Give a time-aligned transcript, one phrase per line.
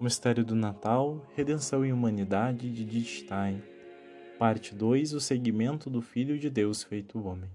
[0.00, 3.62] O Mistério do Natal, Redenção e Humanidade de Dittstein.
[4.38, 7.50] Parte 2 O segmento do Filho de Deus feito homem.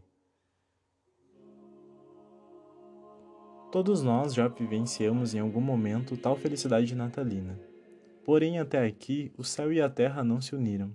[3.71, 7.59] Todos nós já vivenciamos em algum momento tal felicidade natalina.
[8.23, 10.93] Porém, até aqui, o céu e a terra não se uniram.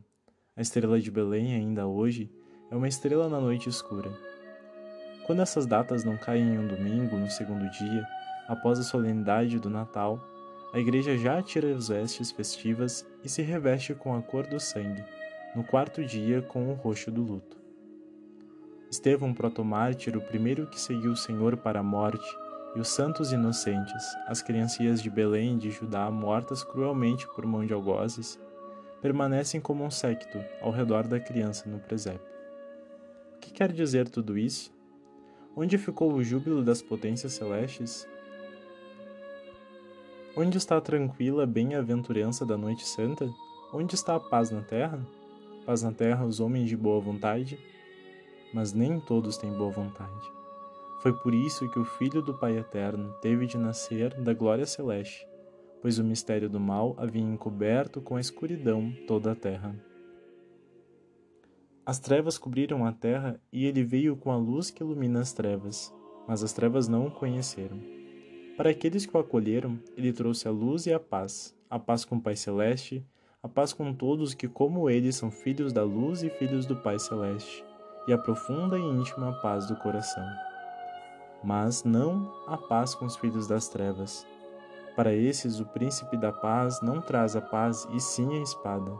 [0.56, 2.30] A estrela de Belém, ainda hoje,
[2.70, 4.16] é uma estrela na noite escura.
[5.26, 8.06] Quando essas datas não caem em um domingo, no segundo dia,
[8.46, 10.24] após a solenidade do Natal,
[10.72, 15.04] a igreja já tira as vestes festivas e se reveste com a cor do sangue,
[15.54, 17.58] no quarto dia com o roxo do luto.
[18.90, 22.26] Estevão protomártir, o primeiro que seguiu o Senhor para a morte,
[22.74, 27.66] e os santos inocentes, as criancias de Belém e de Judá mortas cruelmente por mão
[27.66, 28.38] de algozes,
[29.02, 32.30] permanecem como um séquito ao redor da criança no presépio.
[33.36, 34.72] O que quer dizer tudo isso?
[35.56, 38.06] Onde ficou o júbilo das potências celestes?
[40.36, 43.28] Onde está a tranquila bem-aventurança da noite santa?
[43.72, 45.04] Onde está a paz na terra?
[45.66, 47.58] Paz na terra os homens de boa vontade?
[48.54, 50.32] Mas nem todos têm boa vontade.
[51.02, 55.26] Foi por isso que o Filho do Pai Eterno teve de nascer da glória celeste,
[55.82, 59.74] pois o mistério do mal havia encoberto com a escuridão toda a terra.
[61.84, 65.92] As trevas cobriram a terra e ele veio com a luz que ilumina as trevas,
[66.28, 67.99] mas as trevas não o conheceram.
[68.60, 72.16] Para aqueles que o acolheram, ele trouxe a luz e a paz, a paz com
[72.16, 73.02] o Pai Celeste,
[73.42, 76.98] a paz com todos que, como ele, são filhos da luz e filhos do Pai
[76.98, 77.64] Celeste,
[78.06, 80.26] e a profunda e íntima paz do coração.
[81.42, 84.26] Mas não a paz com os filhos das trevas.
[84.94, 88.92] Para esses, o príncipe da paz não traz a paz e sim a espada.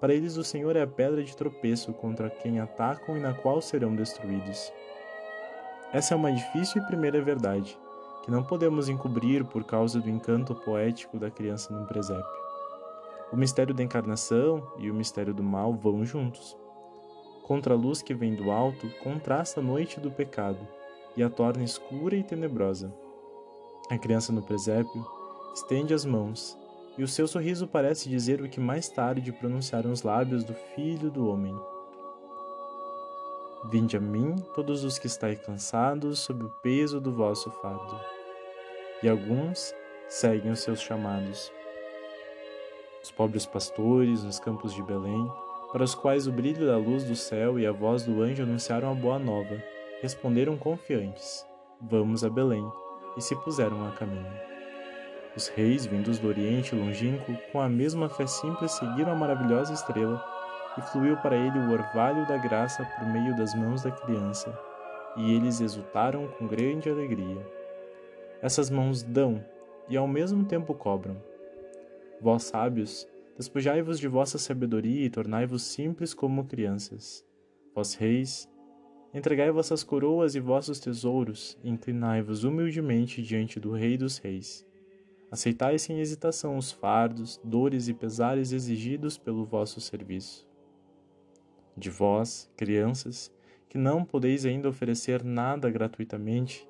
[0.00, 3.62] Para eles, o Senhor é a pedra de tropeço contra quem atacam e na qual
[3.62, 4.72] serão destruídos.
[5.92, 7.78] Essa é uma difícil e primeira verdade
[8.28, 12.26] que não podemos encobrir por causa do encanto poético da criança no presépio.
[13.32, 16.54] O mistério da encarnação e o mistério do mal vão juntos.
[17.44, 20.68] Contra a luz que vem do alto, contrasta a noite do pecado
[21.16, 22.94] e a torna escura e tenebrosa.
[23.90, 25.06] A criança no presépio
[25.54, 26.54] estende as mãos,
[26.98, 31.10] e o seu sorriso parece dizer o que mais tarde pronunciaram os lábios do Filho
[31.10, 31.58] do Homem.
[33.70, 38.17] Vinde a mim, todos os que estáis cansados sob o peso do vosso fardo
[39.02, 39.74] e alguns
[40.08, 41.52] seguem os seus chamados.
[43.02, 45.30] Os pobres pastores nos campos de Belém,
[45.72, 48.90] para os quais o brilho da luz do céu e a voz do anjo anunciaram
[48.90, 49.62] a boa nova,
[50.00, 51.46] responderam confiantes:
[51.80, 52.66] Vamos a Belém,
[53.16, 54.26] e se puseram a caminho.
[55.36, 60.24] Os reis, vindos do Oriente longínquo, com a mesma fé simples seguiram a maravilhosa estrela,
[60.76, 64.58] e fluiu para ele o orvalho da graça por meio das mãos da criança,
[65.16, 67.57] e eles exultaram com grande alegria.
[68.40, 69.44] Essas mãos dão
[69.88, 71.20] e ao mesmo tempo cobram.
[72.20, 77.24] Vós sábios, despojai-vos de vossa sabedoria e tornai-vos simples como crianças.
[77.74, 78.48] Vós reis,
[79.12, 84.66] entregai vossas coroas e vossos tesouros, e inclinai-vos humildemente diante do Rei dos Reis.
[85.30, 90.46] Aceitai sem hesitação os fardos, dores e pesares exigidos pelo vosso serviço.
[91.76, 93.32] De vós, crianças,
[93.68, 96.66] que não podeis ainda oferecer nada gratuitamente,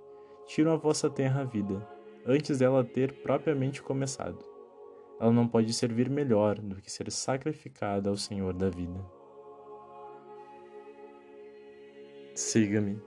[0.48, 1.86] tiram a vossa tenra vida,
[2.26, 4.42] antes dela ter propriamente começado.
[5.20, 8.98] Ela não pode servir melhor do que ser sacrificada ao Senhor da vida.
[12.34, 12.98] Siga-me.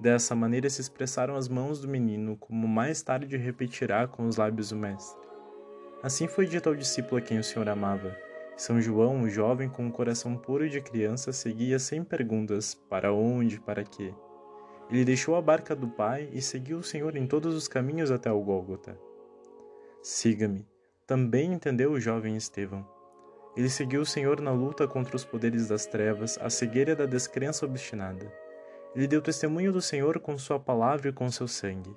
[0.00, 4.72] Dessa maneira se expressaram as mãos do menino, como mais tarde repetirá com os lábios
[4.72, 5.28] o Mestre.
[6.02, 8.16] Assim foi dito ao discípulo a quem o Senhor amava.
[8.56, 13.60] São João, o jovem com um coração puro de criança, seguia sem perguntas para onde,
[13.60, 14.14] para quê.
[14.90, 18.32] Ele deixou a barca do pai e seguiu o Senhor em todos os caminhos até
[18.32, 18.98] o Gólgota.
[20.02, 20.66] Siga-me,
[21.06, 22.86] também entendeu o jovem Estevão.
[23.56, 27.66] Ele seguiu o Senhor na luta contra os poderes das trevas, a cegueira da descrença
[27.66, 28.32] obstinada.
[28.94, 31.94] Ele deu testemunho do Senhor com sua palavra e com seu sangue.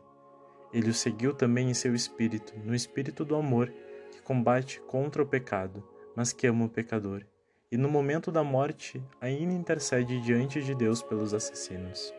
[0.73, 3.71] Ele o seguiu também em seu espírito, no espírito do amor,
[4.11, 5.83] que combate contra o pecado,
[6.15, 7.23] mas que ama o pecador,
[7.71, 12.13] e no momento da morte ainda intercede diante de Deus pelos assassinos.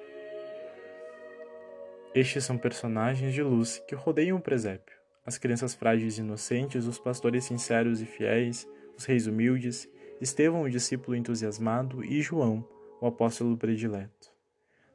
[2.15, 4.95] Estes são personagens de luz que rodeiam o presépio.
[5.25, 9.89] As crianças frágeis e inocentes, os pastores sinceros e fiéis, os reis humildes,
[10.21, 12.69] Estevão, o discípulo entusiasmado, e João,
[13.01, 14.31] o apóstolo predileto.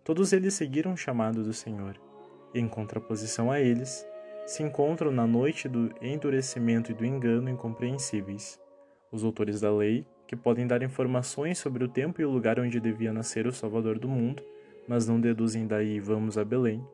[0.04, 2.00] Todos eles seguiram o chamado do Senhor,
[2.54, 4.08] em contraposição a eles,
[4.46, 8.60] se encontram na noite do endurecimento e do engano incompreensíveis,
[9.12, 12.80] os autores da lei, que podem dar informações sobre o tempo e o lugar onde
[12.80, 14.44] devia nascer o Salvador do mundo,
[14.88, 16.86] mas não deduzem daí vamos a Belém,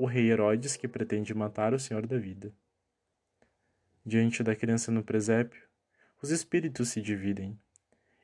[0.00, 2.50] o rei Herodes que pretende matar o Senhor da vida.
[4.02, 5.62] Diante da criança no presépio,
[6.22, 7.60] os espíritos se dividem.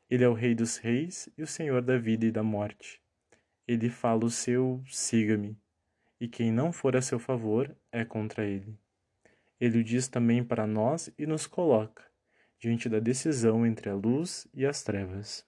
[0.08, 3.02] Ele é o Rei dos Reis e o Senhor da vida e da morte.
[3.69, 5.55] Ele fala o seu siga-me,
[6.19, 8.78] e quem não for a seu favor é contra ele.
[9.61, 12.02] Ele o diz também para nós e nos coloca
[12.58, 15.44] diante da decisão entre a luz e as trevas.